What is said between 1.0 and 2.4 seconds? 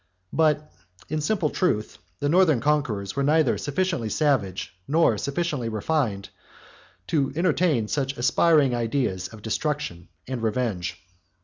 in simple truth, the